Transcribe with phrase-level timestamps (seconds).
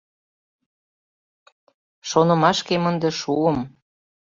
[2.09, 3.57] Шонымашкем ынде шуым.